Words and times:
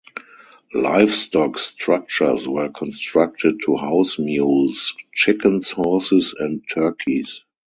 Livestock 0.73 1.59
structures 1.59 2.47
were 2.47 2.69
constructed 2.69 3.61
to 3.65 3.77
house 3.77 4.17
mules, 4.17 4.95
chickens, 5.13 5.69
horses, 5.69 6.33
and 6.39 6.67
turkeys. 6.67 7.43